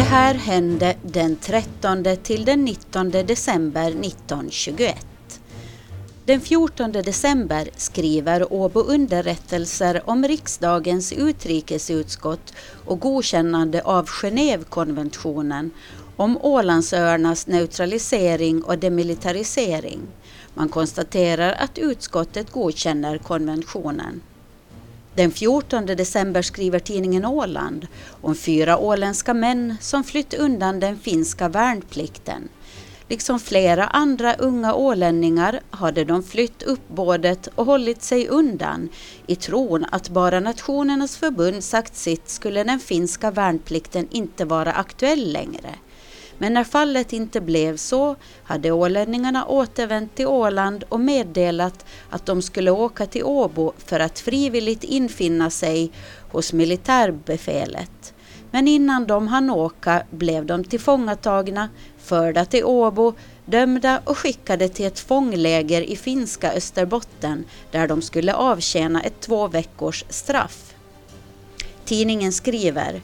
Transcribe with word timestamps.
Det 0.00 0.04
här 0.04 0.34
hände 0.34 0.96
den 1.02 1.36
13 1.36 2.04
till 2.22 2.44
den 2.44 2.64
19 2.64 3.10
december 3.10 3.86
1921. 3.90 5.06
Den 6.24 6.40
14 6.40 6.92
december 6.92 7.68
skriver 7.76 8.52
Åbo 8.52 8.80
underrättelser 8.80 10.02
om 10.04 10.24
riksdagens 10.24 11.12
utrikesutskott 11.12 12.54
och 12.84 13.00
godkännande 13.00 13.82
av 13.82 14.06
Genèvekonventionen 14.06 15.70
om 16.16 16.38
Ålandsöarnas 16.40 17.46
neutralisering 17.46 18.62
och 18.62 18.78
demilitarisering. 18.78 20.00
Man 20.54 20.68
konstaterar 20.68 21.52
att 21.52 21.78
utskottet 21.78 22.50
godkänner 22.50 23.18
konventionen. 23.18 24.22
Den 25.14 25.30
14 25.30 25.86
december 25.86 26.42
skriver 26.42 26.78
tidningen 26.78 27.24
Åland 27.24 27.86
om 28.20 28.34
fyra 28.34 28.78
åländska 28.78 29.34
män 29.34 29.76
som 29.80 30.04
flytt 30.04 30.34
undan 30.34 30.80
den 30.80 30.98
finska 30.98 31.48
värnplikten. 31.48 32.48
Liksom 33.08 33.40
flera 33.40 33.86
andra 33.86 34.34
unga 34.34 34.74
ålänningar 34.74 35.60
hade 35.70 36.04
de 36.04 36.22
flytt 36.22 36.62
uppbådet 36.62 37.48
och 37.54 37.66
hållit 37.66 38.02
sig 38.02 38.28
undan 38.28 38.88
i 39.26 39.36
tron 39.36 39.86
att 39.90 40.08
bara 40.08 40.40
Nationernas 40.40 41.16
förbund 41.16 41.64
sagt 41.64 41.96
sitt 41.96 42.28
skulle 42.28 42.64
den 42.64 42.80
finska 42.80 43.30
värnplikten 43.30 44.08
inte 44.10 44.44
vara 44.44 44.72
aktuell 44.72 45.32
längre. 45.32 45.74
Men 46.42 46.54
när 46.54 46.64
fallet 46.64 47.12
inte 47.12 47.40
blev 47.40 47.76
så 47.76 48.16
hade 48.44 48.70
ålänningarna 48.70 49.46
återvänt 49.46 50.14
till 50.14 50.26
Åland 50.26 50.84
och 50.88 51.00
meddelat 51.00 51.84
att 52.10 52.26
de 52.26 52.42
skulle 52.42 52.70
åka 52.70 53.06
till 53.06 53.24
Åbo 53.24 53.72
för 53.78 54.00
att 54.00 54.20
frivilligt 54.20 54.84
infinna 54.84 55.50
sig 55.50 55.92
hos 56.32 56.52
militärbefälet. 56.52 58.14
Men 58.50 58.68
innan 58.68 59.06
de 59.06 59.28
hann 59.28 59.50
åka 59.50 60.02
blev 60.10 60.46
de 60.46 60.64
tillfångatagna, 60.64 61.68
förda 61.98 62.44
till 62.44 62.64
Åbo, 62.64 63.14
dömda 63.44 64.00
och 64.04 64.18
skickade 64.18 64.68
till 64.68 64.86
ett 64.86 65.00
fångläger 65.00 65.82
i 65.82 65.96
finska 65.96 66.52
Österbotten 66.52 67.44
där 67.70 67.88
de 67.88 68.02
skulle 68.02 68.34
avtjäna 68.34 69.02
ett 69.02 69.20
två 69.20 69.48
veckors 69.48 70.04
straff. 70.08 70.74
Tidningen 71.84 72.32
skriver 72.32 73.00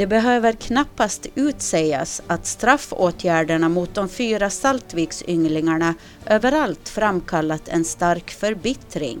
det 0.00 0.06
behöver 0.06 0.52
knappast 0.52 1.26
utsägas 1.34 2.22
att 2.26 2.46
straffåtgärderna 2.46 3.68
mot 3.68 3.94
de 3.94 4.08
fyra 4.08 4.50
Saltviksynglingarna 4.50 5.94
överallt 6.26 6.88
framkallat 6.88 7.68
en 7.68 7.84
stark 7.84 8.30
förbittring. 8.30 9.18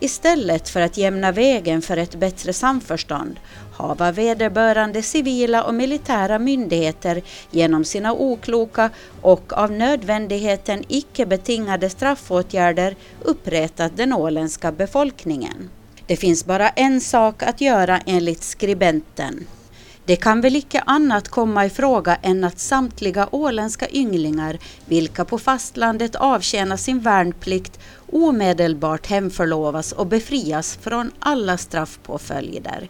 Istället 0.00 0.68
för 0.68 0.80
att 0.80 0.96
jämna 0.96 1.32
vägen 1.32 1.82
för 1.82 1.96
ett 1.96 2.14
bättre 2.14 2.52
samförstånd 2.52 3.40
hava 3.72 4.12
vederbörande 4.12 5.02
civila 5.02 5.64
och 5.64 5.74
militära 5.74 6.38
myndigheter 6.38 7.22
genom 7.50 7.84
sina 7.84 8.12
okloka 8.12 8.90
och 9.20 9.52
av 9.52 9.72
nödvändigheten 9.72 10.84
icke 10.88 11.26
betingade 11.26 11.90
straffåtgärder 11.90 12.96
upprättat 13.22 13.96
den 13.96 14.12
åländska 14.12 14.72
befolkningen. 14.72 15.70
Det 16.06 16.16
finns 16.16 16.44
bara 16.44 16.68
en 16.68 17.00
sak 17.00 17.42
att 17.42 17.60
göra 17.60 17.98
enligt 18.06 18.42
skribenten. 18.42 19.46
Det 20.04 20.16
kan 20.16 20.40
väl 20.40 20.56
icke 20.56 20.82
annat 20.86 21.28
komma 21.28 21.66
i 21.66 21.70
fråga 21.70 22.16
än 22.22 22.44
att 22.44 22.58
samtliga 22.58 23.28
åländska 23.30 23.90
ynglingar, 23.90 24.58
vilka 24.86 25.24
på 25.24 25.38
fastlandet 25.38 26.16
avtjänar 26.16 26.76
sin 26.76 27.00
värnplikt, 27.00 27.80
omedelbart 28.12 29.06
hemförlovas 29.06 29.92
och 29.92 30.06
befrias 30.06 30.76
från 30.82 31.12
alla 31.18 31.58
straffpåföljder. 31.58 32.88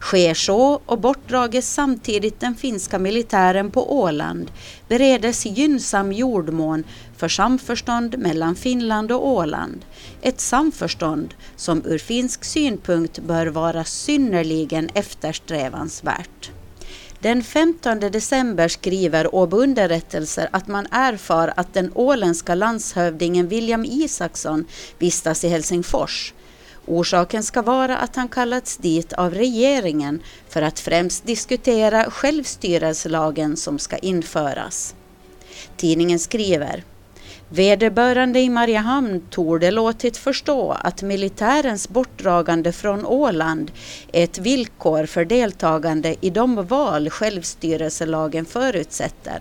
Sker 0.00 0.34
så 0.34 0.80
och 0.86 1.00
bortdrages 1.00 1.74
samtidigt 1.74 2.40
den 2.40 2.54
finska 2.54 2.98
militären 2.98 3.70
på 3.70 4.00
Åland 4.00 4.50
beredes 4.88 5.46
gynnsam 5.46 6.12
jordmån 6.12 6.84
för 7.16 7.28
samförstånd 7.28 8.18
mellan 8.18 8.54
Finland 8.54 9.12
och 9.12 9.28
Åland. 9.28 9.84
Ett 10.22 10.40
samförstånd 10.40 11.34
som 11.56 11.82
ur 11.86 11.98
finsk 11.98 12.44
synpunkt 12.44 13.18
bör 13.18 13.46
vara 13.46 13.84
synnerligen 13.84 14.88
eftersträvansvärt. 14.94 16.50
Den 17.22 17.42
15 17.42 18.00
december 18.00 18.68
skriver 18.68 19.34
Åbo 19.34 19.56
underrättelser 19.56 20.48
att 20.52 20.68
man 20.68 20.86
erfar 20.90 21.52
att 21.56 21.74
den 21.74 21.92
åländska 21.94 22.54
landshövdingen 22.54 23.48
William 23.48 23.84
Isaksson 23.84 24.64
vistas 24.98 25.44
i 25.44 25.48
Helsingfors 25.48 26.34
Orsaken 26.86 27.42
ska 27.42 27.62
vara 27.62 27.98
att 27.98 28.16
han 28.16 28.28
kallats 28.28 28.76
dit 28.76 29.12
av 29.12 29.34
regeringen 29.34 30.22
för 30.48 30.62
att 30.62 30.80
främst 30.80 31.26
diskutera 31.26 32.10
självstyrelselagen 32.10 33.56
som 33.56 33.78
ska 33.78 33.96
införas. 33.96 34.94
Tidningen 35.76 36.18
skriver 36.18 36.84
Vederbörande 37.54 38.40
i 38.40 38.48
Mariehamn 38.48 39.20
torde 39.30 39.70
låtit 39.70 40.16
förstå 40.16 40.72
att 40.72 41.02
militärens 41.02 41.88
bortdragande 41.88 42.72
från 42.72 43.06
Åland 43.06 43.72
är 44.12 44.24
ett 44.24 44.38
villkor 44.38 45.06
för 45.06 45.24
deltagande 45.24 46.16
i 46.20 46.30
de 46.30 46.66
val 46.66 47.10
självstyrelselagen 47.10 48.44
förutsätter. 48.44 49.40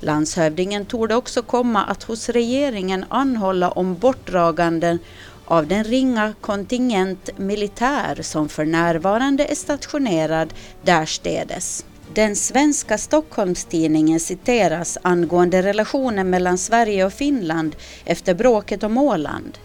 Landshövdingen 0.00 0.84
torde 0.84 1.14
också 1.14 1.42
komma 1.42 1.84
att 1.84 2.02
hos 2.02 2.28
regeringen 2.28 3.04
anhålla 3.08 3.70
om 3.70 3.94
bortdragande 3.94 4.98
av 5.44 5.66
den 5.66 5.84
ringa 5.84 6.34
kontingent 6.40 7.38
militär 7.38 8.22
som 8.22 8.48
för 8.48 8.64
närvarande 8.64 9.44
är 9.44 9.54
stationerad 9.54 10.54
därstädes. 10.82 11.84
Den 12.14 12.36
svenska 12.36 12.98
Stockholmstidningen 12.98 14.20
citeras 14.20 14.98
angående 15.02 15.62
relationen 15.62 16.30
mellan 16.30 16.58
Sverige 16.58 17.04
och 17.04 17.12
Finland 17.12 17.76
efter 18.04 18.34
bråket 18.34 18.82
om 18.82 18.98
Åland. 18.98 19.58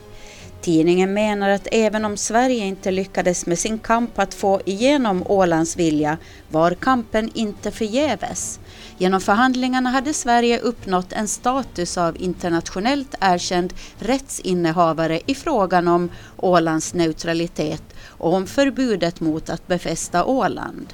Tidningen 0.62 1.14
menar 1.14 1.50
att 1.50 1.68
även 1.72 2.06
om 2.06 2.18
Sverige 2.18 2.66
inte 2.66 2.92
lyckades 2.92 3.46
med 3.46 3.60
sin 3.60 3.80
kamp 3.80 4.20
att 4.20 4.34
få 4.34 4.62
igenom 4.66 5.24
Ålands 5.28 5.78
vilja 5.78 6.18
var 6.50 6.72
kampen 6.72 7.32
inte 7.34 7.72
förgäves. 7.72 8.60
Genom 8.98 9.22
förhandlingarna 9.22 9.90
hade 9.90 10.14
Sverige 10.14 10.60
uppnått 10.60 11.14
en 11.14 11.28
status 11.28 11.98
av 11.98 12.18
internationellt 12.22 13.16
erkänd 13.20 13.74
rättsinnehavare 14.00 15.20
i 15.26 15.36
frågan 15.36 15.88
om 15.88 16.10
Ålands 16.38 16.94
neutralitet 16.94 17.84
och 18.08 18.34
om 18.34 18.48
förbudet 18.48 19.20
mot 19.20 19.50
att 19.50 19.68
befästa 19.68 20.26
Åland. 20.26 20.94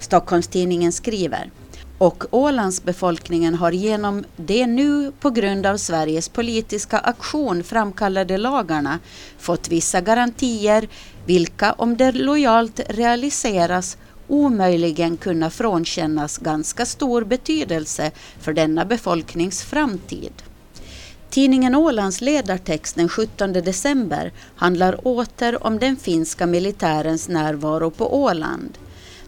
Stockholms-Tidningen 0.00 0.92
skriver 0.92 1.50
och 2.00 2.24
Ålandsbefolkningen 2.30 3.54
har 3.54 3.72
genom 3.72 4.24
de 4.36 4.66
nu 4.66 5.12
på 5.20 5.30
grund 5.30 5.66
av 5.66 5.76
Sveriges 5.76 6.28
politiska 6.28 6.98
aktion 6.98 7.64
framkallade 7.64 8.38
lagarna 8.38 8.98
fått 9.38 9.68
vissa 9.68 10.00
garantier 10.00 10.88
vilka 11.26 11.72
om 11.72 11.96
de 11.96 12.12
lojalt 12.12 12.80
realiseras 12.88 13.96
omöjligen 14.28 15.16
kunna 15.16 15.50
frånkännas 15.50 16.38
ganska 16.38 16.86
stor 16.86 17.24
betydelse 17.24 18.10
för 18.40 18.52
denna 18.52 18.84
befolknings 18.84 19.62
framtid. 19.62 20.32
Tidningen 21.30 21.74
Ålands 21.74 22.20
ledartext 22.20 22.96
den 22.96 23.08
17 23.08 23.52
december 23.52 24.32
handlar 24.56 25.06
åter 25.06 25.66
om 25.66 25.78
den 25.78 25.96
finska 25.96 26.46
militärens 26.46 27.28
närvaro 27.28 27.90
på 27.90 28.22
Åland. 28.22 28.78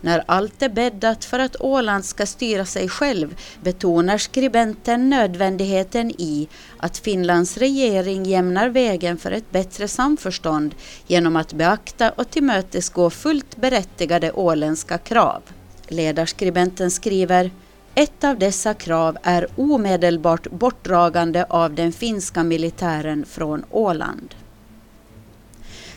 När 0.05 0.25
allt 0.27 0.63
är 0.63 0.69
bäddat 0.69 1.25
för 1.25 1.39
att 1.39 1.61
Åland 1.61 2.05
ska 2.05 2.27
styra 2.27 2.65
sig 2.65 2.89
själv 2.89 3.37
betonar 3.63 4.19
skribenten 4.19 5.11
nödvändigheten 5.11 6.11
i 6.11 6.49
att 6.77 6.99
Finlands 6.99 7.57
regering 7.57 8.25
jämnar 8.25 8.69
vägen 8.69 9.19
för 9.19 9.31
ett 9.31 9.51
bättre 9.51 9.89
samförstånd 9.89 10.75
genom 11.07 11.37
att 11.37 11.53
beakta 11.53 12.11
och 12.11 12.31
tillmötesgå 12.31 13.11
fullt 13.11 13.57
berättigade 13.57 14.33
åländska 14.33 14.99
krav. 14.99 15.43
Ledarskribenten 15.89 16.91
skriver 16.91 17.51
ett 17.95 18.25
av 18.25 18.39
dessa 18.39 18.75
krav 18.75 19.19
är 19.23 19.47
omedelbart 19.57 20.51
bortdragande 20.51 21.47
av 21.49 21.75
den 21.75 21.93
finska 21.93 22.43
militären 22.45 23.25
från 23.25 23.65
Åland. 23.71 24.35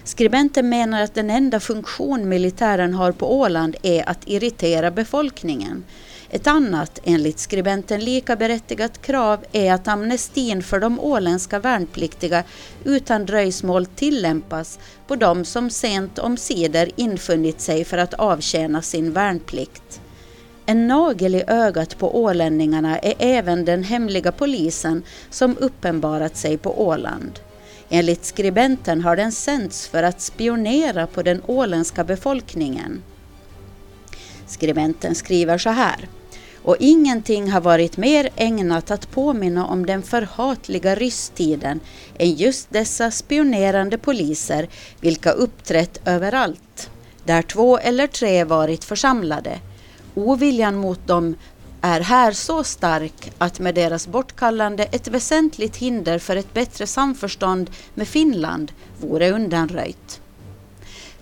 Skribenten 0.05 0.69
menar 0.69 1.01
att 1.01 1.13
den 1.13 1.29
enda 1.29 1.59
funktion 1.59 2.29
militären 2.29 2.93
har 2.93 3.11
på 3.11 3.39
Åland 3.39 3.75
är 3.81 4.09
att 4.09 4.19
irritera 4.25 4.91
befolkningen. 4.91 5.83
Ett 6.29 6.47
annat, 6.47 6.99
enligt 7.03 7.39
skribenten 7.39 7.99
lika 8.05 8.35
berättigat 8.35 9.01
krav 9.01 9.45
är 9.51 9.73
att 9.73 9.87
amnestin 9.87 10.63
för 10.63 10.79
de 10.79 10.99
åländska 10.99 11.59
värnpliktiga 11.59 12.43
utan 12.83 13.25
dröjsmål 13.25 13.85
tillämpas 13.85 14.79
på 15.07 15.15
de 15.15 15.45
som 15.45 15.69
sent 15.69 16.19
om 16.19 16.37
sidor 16.37 16.87
infunnit 16.95 17.61
sig 17.61 17.85
för 17.85 17.97
att 17.97 18.13
avtjäna 18.13 18.81
sin 18.81 19.13
värnplikt. 19.13 20.01
En 20.65 20.87
nagel 20.87 21.35
i 21.35 21.43
ögat 21.47 21.97
på 21.97 22.23
ålänningarna 22.23 22.99
är 22.99 23.13
även 23.19 23.65
den 23.65 23.83
hemliga 23.83 24.31
polisen 24.31 25.03
som 25.29 25.57
uppenbarat 25.59 26.37
sig 26.37 26.57
på 26.57 26.87
Åland. 26.87 27.39
Enligt 27.89 28.25
skribenten 28.25 29.01
har 29.01 29.15
den 29.15 29.31
sänts 29.31 29.87
för 29.87 30.03
att 30.03 30.21
spionera 30.21 31.07
på 31.07 31.21
den 31.21 31.41
åländska 31.45 32.03
befolkningen. 32.03 33.03
Skribenten 34.47 35.15
skriver 35.15 35.57
så 35.57 35.69
här. 35.69 36.07
och 36.65 36.77
ingenting 36.79 37.51
har 37.51 37.61
varit 37.61 37.97
mer 37.97 38.29
ägnat 38.35 38.91
att 38.91 39.11
påminna 39.11 39.65
om 39.67 39.85
den 39.85 40.03
förhatliga 40.03 40.95
rysstiden 40.95 41.79
än 42.17 42.31
just 42.31 42.69
dessa 42.69 43.11
spionerande 43.11 43.97
poliser 43.97 44.69
vilka 45.01 45.31
uppträtt 45.31 46.01
överallt, 46.05 46.89
där 47.23 47.41
två 47.41 47.77
eller 47.77 48.07
tre 48.07 48.43
varit 48.43 48.83
församlade. 48.83 49.59
Oviljan 50.13 50.75
mot 50.75 51.07
dem 51.07 51.35
är 51.85 52.01
här 52.01 52.31
så 52.31 52.63
stark 52.63 53.31
att 53.37 53.59
med 53.59 53.75
deras 53.75 54.07
bortkallande 54.07 54.83
ett 54.83 55.07
väsentligt 55.07 55.75
hinder 55.75 56.19
för 56.19 56.35
ett 56.35 56.53
bättre 56.53 56.87
samförstånd 56.87 57.69
med 57.93 58.07
Finland 58.07 58.71
vore 59.01 59.31
undanröjt. 59.31 60.21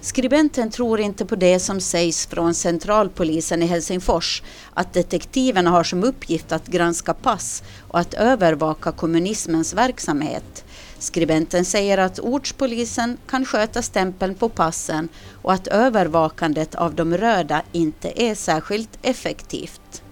Skribenten 0.01 0.69
tror 0.71 1.00
inte 1.00 1.25
på 1.25 1.36
det 1.36 1.60
som 1.60 1.80
sägs 1.80 2.27
från 2.27 2.54
centralpolisen 2.54 3.63
i 3.63 3.65
Helsingfors, 3.65 4.44
att 4.74 4.94
detektiverna 4.94 5.69
har 5.69 5.83
som 5.83 6.04
uppgift 6.04 6.51
att 6.51 6.68
granska 6.68 7.13
pass 7.13 7.63
och 7.88 8.00
att 8.00 8.13
övervaka 8.13 8.92
kommunismens 8.92 9.74
verksamhet. 9.74 10.65
Skribenten 11.00 11.65
säger 11.65 11.98
att 11.98 12.19
ortspolisen 12.19 13.18
kan 13.27 13.45
sköta 13.45 13.81
stämpeln 13.81 14.36
på 14.36 14.50
passen 14.50 15.10
och 15.42 15.54
att 15.54 15.68
övervakandet 15.68 16.75
av 16.75 16.95
de 16.95 17.18
röda 17.18 17.62
inte 17.71 18.24
är 18.24 18.36
särskilt 18.36 19.00
effektivt. 19.01 20.03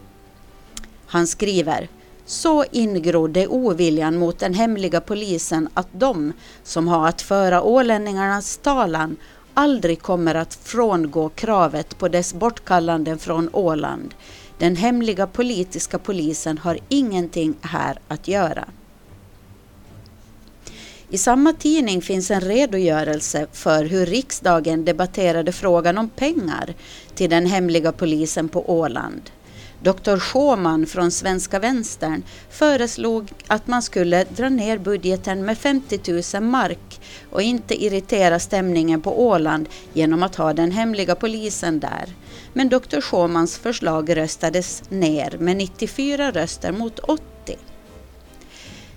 Han 1.12 1.28
skriver 1.28 1.90
så 2.25 2.66
ingrodde 2.72 3.48
oviljan 3.48 4.18
mot 4.18 4.40
den 4.40 4.54
hemliga 4.54 5.02
polisen 5.02 5.69
att 5.74 5.88
de 5.92 6.34
som 6.63 6.88
har 6.88 7.08
att 7.08 7.22
föra 7.22 7.62
ålänningarnas 7.62 8.58
talan 8.58 9.18
aldrig 9.54 10.02
kommer 10.02 10.36
att 10.36 10.56
frångå 10.56 11.30
kravet 11.30 11.98
på 11.98 12.08
dess 12.08 12.34
bortkallande 12.34 13.18
från 13.18 13.50
Åland. 13.54 14.13
Den 14.58 14.75
hemliga 14.75 15.28
politiska 15.28 16.00
polisen 16.00 16.58
har 16.58 16.78
ingenting 16.90 17.54
här 17.62 18.00
att 18.08 18.28
göra. 18.28 18.66
I 21.10 21.18
samma 21.18 21.54
tidning 21.54 22.02
finns 22.02 22.31
en 22.31 22.42
redogörelse 22.42 23.48
för 23.52 23.86
hur 23.86 24.06
riksdagen 24.06 24.86
debatterade 24.86 25.52
frågan 25.52 25.98
om 25.98 26.10
pengar 26.10 26.74
till 27.16 27.30
den 27.30 27.46
hemliga 27.46 27.92
polisen 27.92 28.50
på 28.50 28.80
Åland. 28.80 29.22
Dr 29.83 30.19
Schåman 30.19 30.86
från 30.86 31.12
Svenska 31.12 31.60
Vänstern 31.60 32.24
föreslog 32.50 33.31
att 33.48 33.68
man 33.68 33.81
skulle 33.81 34.24
dra 34.24 34.50
ner 34.50 34.78
budgeten 34.78 35.45
med 35.45 35.57
50 35.57 36.33
000 36.39 36.44
mark 36.44 37.01
och 37.30 37.42
inte 37.42 37.83
irritera 37.83 38.39
stämningen 38.39 39.01
på 39.01 39.28
Åland 39.28 39.69
genom 39.94 40.24
att 40.24 40.36
ha 40.36 40.54
den 40.54 40.72
hemliga 40.72 41.16
polisen 41.16 41.80
där. 41.80 42.06
Men 42.54 42.69
Dr 42.69 43.01
Schåmans 43.01 43.57
förslag 43.57 44.18
röstades 44.18 44.83
ner 44.89 45.38
med 45.39 45.57
94 45.57 46.31
röster 46.31 46.72
mot 46.72 47.00
80. 47.00 47.22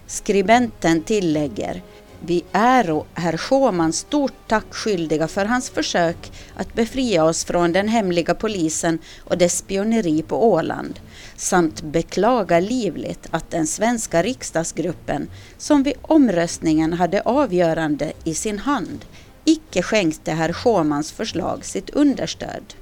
Skribenten 0.06 1.02
tillägger 1.02 1.82
vi 2.26 2.44
är 2.52 3.04
herr 3.14 3.36
Schåman 3.36 3.92
stort 3.92 4.32
tack 4.46 4.74
skyldiga 4.74 5.28
för 5.28 5.44
hans 5.44 5.70
försök 5.70 6.32
att 6.54 6.74
befria 6.74 7.24
oss 7.24 7.44
från 7.44 7.72
den 7.72 7.88
hemliga 7.88 8.34
polisen 8.34 8.98
och 9.24 9.38
dess 9.38 9.58
spioneri 9.58 10.22
på 10.22 10.52
Åland, 10.52 11.00
samt 11.36 11.82
beklagar 11.82 12.60
livligt 12.60 13.28
att 13.30 13.50
den 13.50 13.66
svenska 13.66 14.22
riksdagsgruppen, 14.22 15.28
som 15.58 15.82
vid 15.82 15.94
omröstningen 16.02 16.92
hade 16.92 17.20
avgörande 17.20 18.12
i 18.24 18.34
sin 18.34 18.58
hand, 18.58 19.04
icke 19.44 19.82
skänkte 19.82 20.32
herr 20.32 20.52
Schåmans 20.52 21.12
förslag 21.12 21.64
sitt 21.64 21.90
understöd. 21.90 22.74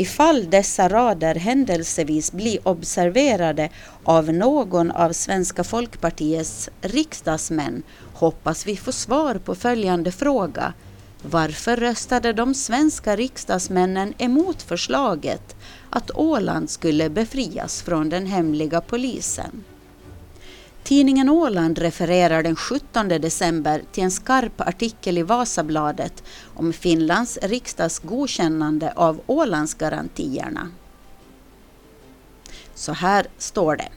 Ifall 0.00 0.50
dessa 0.50 0.88
rader 0.88 1.34
händelsevis 1.34 2.32
blir 2.32 2.68
observerade 2.68 3.70
av 4.04 4.32
någon 4.32 4.90
av 4.90 5.12
Svenska 5.12 5.64
folkpartiets 5.64 6.70
riksdagsmän 6.80 7.82
hoppas 8.14 8.66
vi 8.66 8.76
få 8.76 8.92
svar 8.92 9.34
på 9.34 9.54
följande 9.54 10.12
fråga. 10.12 10.72
Varför 11.22 11.76
röstade 11.76 12.32
de 12.32 12.54
svenska 12.54 13.16
riksdagsmännen 13.16 14.14
emot 14.18 14.62
förslaget 14.62 15.56
att 15.90 16.10
Åland 16.10 16.70
skulle 16.70 17.10
befrias 17.10 17.82
från 17.82 18.08
den 18.08 18.26
hemliga 18.26 18.80
polisen? 18.80 19.64
Tidningen 20.88 21.28
Åland 21.28 21.78
refererar 21.78 22.42
den 22.42 22.56
17 22.56 23.08
december 23.08 23.82
till 23.92 24.04
en 24.04 24.10
skarp 24.10 24.60
artikel 24.60 25.18
i 25.18 25.22
Vasabladet 25.22 26.22
om 26.54 26.72
Finlands 26.72 27.38
riksdags 27.42 27.98
godkännande 27.98 28.92
av 28.96 29.20
Ålandsgarantierna. 29.26 30.70
Så 32.74 32.92
här 32.92 33.26
står 33.38 33.76
det. 33.76 33.88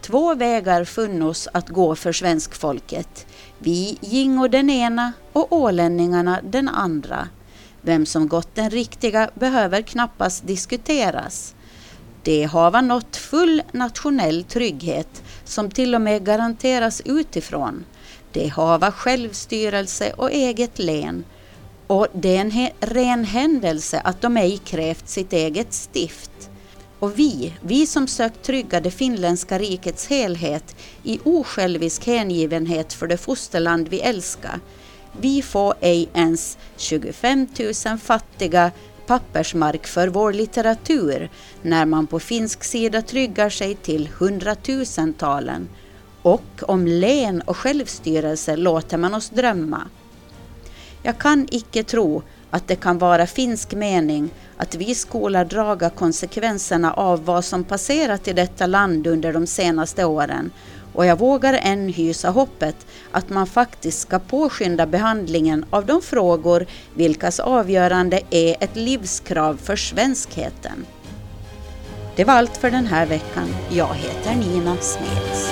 Två 0.00 0.34
vägar 0.34 0.84
funnos 0.84 1.48
att 1.52 1.68
gå 1.68 1.94
för 1.94 2.12
svenskfolket. 2.12 3.26
Vi 3.58 3.98
gingo 4.00 4.48
den 4.48 4.70
ena 4.70 5.12
och 5.32 5.52
ålänningarna 5.52 6.40
den 6.42 6.68
andra. 6.68 7.28
Vem 7.82 8.06
som 8.06 8.28
gått 8.28 8.54
den 8.54 8.70
riktiga 8.70 9.30
behöver 9.34 9.82
knappast 9.82 10.46
diskuteras. 10.46 11.54
De 12.22 12.44
hava 12.44 12.80
nått 12.80 13.16
full 13.16 13.62
nationell 13.72 14.44
trygghet 14.44 15.22
som 15.44 15.70
till 15.70 15.94
och 15.94 16.00
med 16.00 16.24
garanteras 16.24 17.02
utifrån. 17.04 17.84
De 18.32 18.48
hava 18.48 18.92
självstyrelse 18.92 20.12
och 20.16 20.32
eget 20.32 20.78
län 20.78 21.24
och 21.90 22.06
det 22.12 22.36
är 22.36 22.40
en 22.40 22.68
ren 22.80 23.24
händelse 23.24 24.00
att 24.04 24.20
de 24.20 24.36
ej 24.36 24.58
krävt 24.64 25.08
sitt 25.08 25.32
eget 25.32 25.72
stift. 25.72 26.50
Och 26.98 27.18
vi, 27.18 27.54
vi 27.60 27.86
som 27.86 28.08
sökt 28.08 28.42
trygga 28.42 28.80
det 28.80 28.90
finländska 28.90 29.58
rikets 29.58 30.06
helhet 30.06 30.76
i 31.02 31.20
osjälvisk 31.24 32.06
hängivenhet 32.06 32.92
för 32.92 33.06
det 33.06 33.16
fosterland 33.16 33.88
vi 33.88 34.00
älskar, 34.00 34.60
vi 35.20 35.42
får 35.42 35.74
ej 35.80 36.08
ens 36.14 36.58
25 36.76 37.48
000 37.86 37.98
fattiga 37.98 38.70
pappersmark 39.10 39.86
för 39.86 40.08
vår 40.08 40.32
litteratur 40.32 41.30
när 41.62 41.86
man 41.86 42.06
på 42.06 42.20
finsk 42.20 42.64
sida 42.64 43.02
tryggar 43.02 43.50
sig 43.50 43.74
till 43.74 44.08
hundratusentalen. 44.18 45.68
Och 46.22 46.62
om 46.62 46.86
län 46.86 47.40
och 47.40 47.56
självstyrelse 47.56 48.56
låter 48.56 48.96
man 48.96 49.14
oss 49.14 49.30
drömma. 49.30 49.82
Jag 51.02 51.18
kan 51.18 51.48
icke 51.50 51.82
tro 51.82 52.22
att 52.50 52.68
det 52.68 52.76
kan 52.76 52.98
vara 52.98 53.26
finsk 53.26 53.74
mening 53.74 54.30
att 54.56 54.74
vi 54.74 54.94
skola 54.94 55.44
draga 55.44 55.90
konsekvenserna 55.90 56.92
av 56.92 57.24
vad 57.24 57.44
som 57.44 57.64
passerat 57.64 58.28
i 58.28 58.32
detta 58.32 58.66
land 58.66 59.06
under 59.06 59.32
de 59.32 59.46
senaste 59.46 60.04
åren 60.04 60.50
och 61.00 61.06
jag 61.06 61.18
vågar 61.18 61.58
än 61.62 61.88
hysa 61.88 62.30
hoppet 62.30 62.86
att 63.10 63.30
man 63.30 63.46
faktiskt 63.46 64.00
ska 64.00 64.18
påskynda 64.18 64.86
behandlingen 64.86 65.64
av 65.70 65.86
de 65.86 66.02
frågor 66.02 66.66
vilkas 66.94 67.40
avgörande 67.40 68.20
är 68.30 68.56
ett 68.60 68.76
livskrav 68.76 69.56
för 69.56 69.76
svenskheten. 69.76 70.86
Det 72.16 72.24
var 72.24 72.34
allt 72.34 72.56
för 72.56 72.70
den 72.70 72.86
här 72.86 73.06
veckan. 73.06 73.48
Jag 73.70 73.94
heter 73.94 74.34
Nina 74.34 74.76
Smeds. 74.76 75.50